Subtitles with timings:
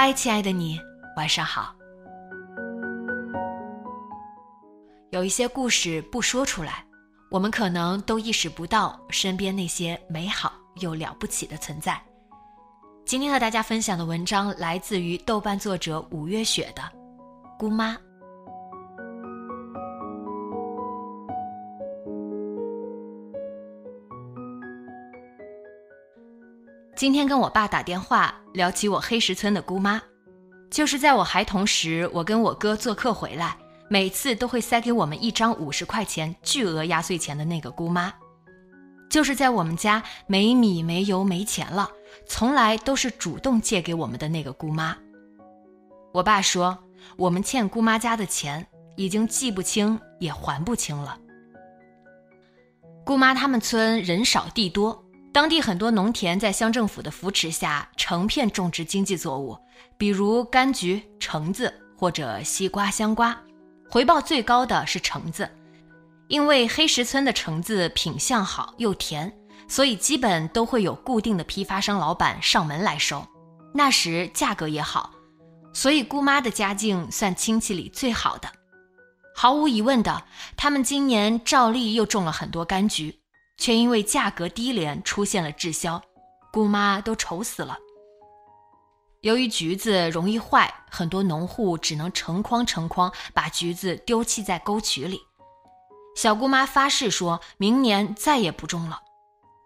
[0.00, 0.80] 嗨，亲爱的你，
[1.16, 1.74] 晚上好。
[5.10, 6.86] 有一些故事不说出来，
[7.32, 12.00] 我们可能都意识不到身边那些美好又了不起的存在。
[13.04, 16.82] 今天和大家分享的文章来自于豆瓣作者五月雪的
[17.58, 17.94] 《姑妈》。
[26.98, 30.02] 今天跟我爸打电话聊起我黑石村的姑妈，
[30.68, 33.56] 就是在我孩童时，我跟我哥做客回来，
[33.88, 38.12] 每次都会塞给我们一张五十块钱巨额压岁钱的那个姑妈，
[39.08, 41.88] 就是在我们家没米没油没钱了，
[42.26, 44.96] 从来都是主动借给我们的那个姑妈。
[46.12, 46.76] 我爸说，
[47.16, 51.16] 我们欠姑妈家的钱已经记不清也还不清了。
[53.04, 55.04] 姑妈他们村人少地多。
[55.38, 59.56] 当地很多农田在乡政府的扶持下，成片种植经济作物，
[59.96, 63.40] 比如柑橘、橙子或者西瓜、香瓜。
[63.88, 65.48] 回报最高的是橙子，
[66.26, 69.32] 因为黑石村的橙子品相好又甜，
[69.68, 73.24] 所以基本都会有固定的批发商老板上门来收。
[73.72, 75.12] 那时价格也好，
[75.72, 78.50] 所以姑妈的家境算亲戚里最好的。
[79.36, 80.24] 毫无疑问的，
[80.56, 83.20] 他们今年照例又种了很多柑橘。
[83.58, 86.00] 却因为价格低廉出现了滞销，
[86.50, 87.76] 姑妈都愁死了。
[89.22, 95.20] 由于橘子容易坏，很多农户只能成筐成筐把橘子丢弃在沟渠里。
[96.16, 99.00] 小姑妈发誓说明年再也不种了。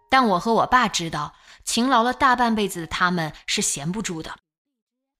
[0.09, 1.33] 但我和我爸知道，
[1.63, 4.35] 勤劳了大半辈子的他们是闲不住的。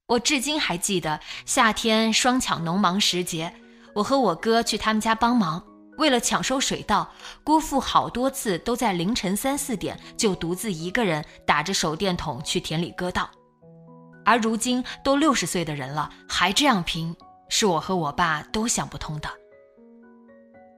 [0.07, 3.55] 我至今还记得夏天双抢农忙时节，
[3.95, 5.63] 我和我哥去他们家帮忙。
[5.97, 7.11] 为了抢收水稻，
[7.43, 13.29] 姑父好多次都在凌晨三四点就独自一个人打着手电筒去田里割稻。
[14.25, 17.15] 而如今都六十岁的人了，还这样拼，
[17.49, 19.29] 是我和我爸都想不通的。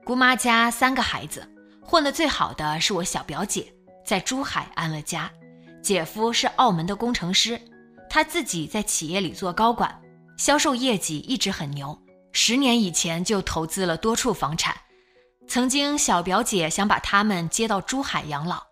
[0.04, 1.48] 姑妈家三个孩子，
[1.80, 3.72] 混得最好的是我小表姐，
[4.04, 5.30] 在珠海安了家，
[5.82, 7.60] 姐夫是澳门的工程师，
[8.10, 10.00] 他自己在企业里做高管，
[10.36, 11.96] 销售业绩一直很牛，
[12.32, 14.76] 十年以前就投资了多处房产。
[15.48, 18.62] 曾经，小表姐想把他们接到珠海养老，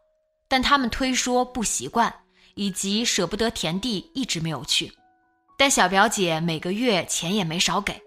[0.49, 2.13] 但他们推说不习惯，
[2.55, 4.93] 以及舍不得田地，一直没有去。
[5.57, 8.03] 但小表姐每个月钱也没少给，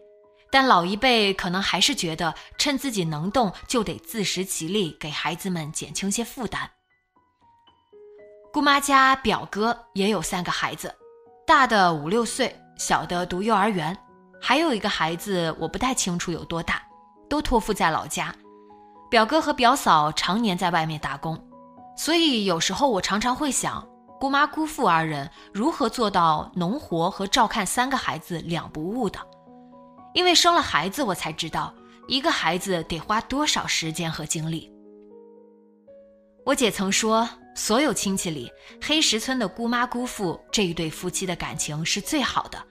[0.51, 6.69] 但老一辈可能还是觉得趁自己能动，就得自食其力，给孩子们减轻些负担。
[8.51, 10.93] 姑妈家表哥也有三个孩子，
[11.45, 13.97] 大的五六岁，小的读幼儿园，
[14.41, 16.83] 还有一个孩子我不太清楚有多大，
[17.29, 18.35] 都托付在老家。
[19.09, 21.41] 表哥和表嫂常年在外面打工，
[21.95, 23.87] 所以有时候我常常会想，
[24.19, 29.19] 姑妈姑父二人如何做到农活和照看三个孩子两不误的？
[30.13, 31.73] 因为生了孩子，我才知道
[32.07, 34.69] 一个孩子得花多少时间和精力。
[36.45, 38.51] 我姐曾说，所有亲戚里，
[38.81, 42.61] 黑石村的姑妈姑父这一对夫妻的感情是最好的。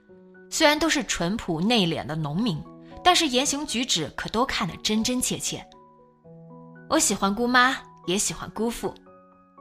[0.51, 2.63] 虽然都是淳朴内敛的农民，
[3.03, 5.67] 但是言行举止可都看得真真切切。
[6.89, 8.95] 我喜欢姑妈，也喜欢姑父。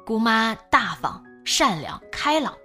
[0.06, 2.56] 姑妈大方、善良、开朗，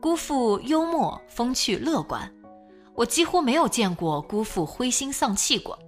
[0.00, 2.32] 姑父幽默、风趣、乐观。
[2.94, 5.78] 我几乎没有见过姑父灰心丧气过。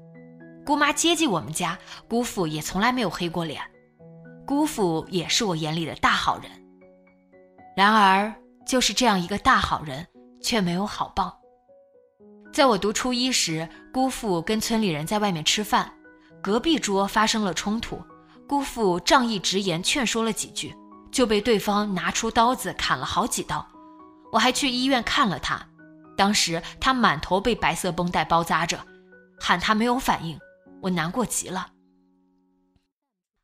[0.67, 3.63] 姑妈接济我们家，姑父也从来没有黑过脸。
[4.47, 6.51] 姑父也是我眼里的大好人。
[7.75, 8.33] 然而，
[8.67, 10.07] 就是这样一个大好人，
[10.43, 11.41] 却没有好报。
[12.53, 15.91] 在我读初一时，姑父跟村里人在外面吃饭，
[16.43, 17.99] 隔壁桌发生了冲突。
[18.51, 20.75] 姑父仗义直言，劝说了几句，
[21.13, 23.65] 就被对方拿出刀子砍了好几刀。
[24.33, 25.65] 我还去医院看了他，
[26.17, 28.85] 当时他满头被白色绷带包扎着，
[29.39, 30.37] 喊他没有反应，
[30.83, 31.69] 我难过极了。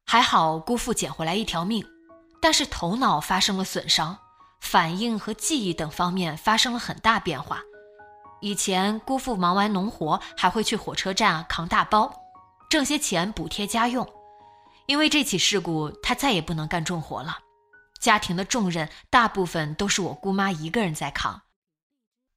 [0.05, 1.87] 还好姑父捡回来一条命，
[2.43, 4.19] 但是头脑发生了损伤，
[4.61, 7.61] 反应和记忆等方面发生了很大变化。
[8.41, 12.13] 以前姑父忙完农活还会去火车站扛大包，
[12.69, 14.05] 挣些钱补贴家用。
[14.87, 17.39] 因为这起事故，他再也不能干重活了，
[18.01, 21.43] 家庭的重任大部分都是我姑妈一个人在扛。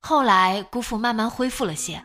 [0.02, 2.04] 后来姑父慢慢恢复了些，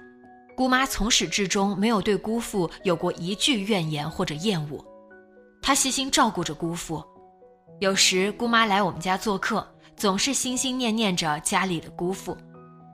[0.56, 4.84] 姑妈从始至终没有对姑父有过一句怨言或者厌恶，
[5.62, 7.02] 她细心照顾着姑父。
[7.80, 9.66] 有时姑妈来我们家做客，
[9.96, 12.36] 总是心心念念着家里的姑父，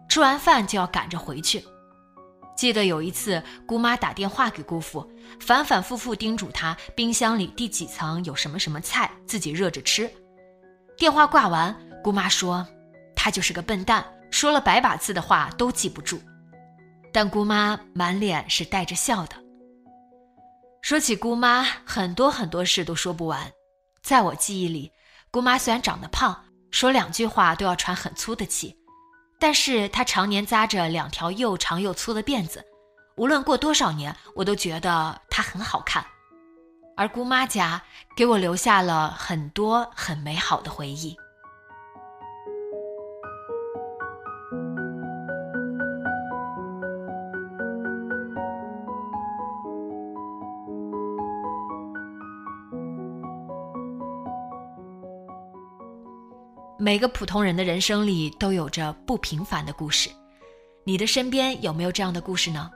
[0.08, 1.64] 吃完饭就要赶着回去。
[2.60, 5.10] 记得有一次，姑妈打电话给姑父，
[5.40, 10.06] 反反复复叮嘱他冰箱里第几层有什么什么菜，自己热着吃。
[10.94, 11.74] 电话挂完，
[12.04, 12.68] 姑妈说
[13.16, 16.20] ：“他就是个笨蛋，说了百把次的话都记不住。”
[17.14, 19.36] 但姑妈满脸是带着笑的。
[20.82, 23.50] 说起姑妈，很多很多事都说不完。
[24.02, 24.92] 在我记忆里，
[25.30, 26.38] 姑妈虽然长得胖，
[26.70, 28.76] 说两句话都要喘很粗的气。
[29.40, 32.62] 但是他常年扎着两条又长又粗的辫子，
[33.16, 36.04] 无论过多少年，我都觉得他很好看。
[36.96, 37.80] 而姑妈家
[38.14, 41.16] 给我留下了很多很美好的回忆。
[56.90, 60.10] 每个普通人的人生里都有着不平凡的故事，
[60.82, 62.68] 你的身边有没有这样的故事呢？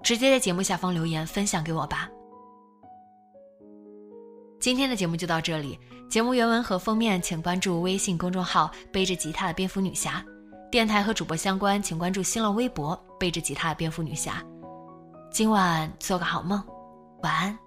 [0.00, 2.08] 直接在节目下方留言分享给我吧。
[4.60, 5.76] 今天的节目就到这里，
[6.08, 10.24] 节目原文和封面请关注微信公众号“背着吉他的蝙蝠女侠”，
[10.70, 14.40] 电台和主播相关请关注新浪微博“背着吉他的蝙蝠女侠”。
[15.32, 16.62] 今晚做个好梦，
[17.24, 17.61] 晚安。